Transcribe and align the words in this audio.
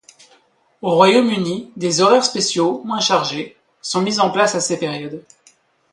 Au 0.81 0.95
Royaume-Uni, 0.95 1.71
des 1.75 2.01
horaires 2.01 2.25
spéciaux, 2.25 2.81
moins 2.83 2.99
chargés, 3.01 3.55
sont 3.83 4.01
mis 4.01 4.19
en 4.19 4.31
place 4.31 4.55
à 4.55 4.59
ces 4.59 4.79
périodes. 4.79 5.23